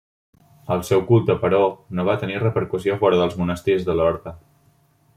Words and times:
El 0.75 0.79
seu 0.87 1.03
culte, 1.09 1.35
però, 1.43 1.59
no 1.99 2.07
va 2.09 2.17
tenir 2.23 2.41
repercussió 2.47 2.99
fora 3.05 3.23
dels 3.23 3.39
monestirs 3.43 3.89
de 3.91 4.01
l'orde. 4.01 4.39